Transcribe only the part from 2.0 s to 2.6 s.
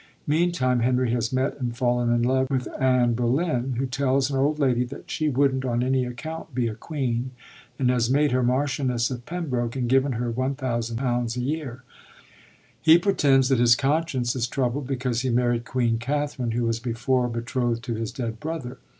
in love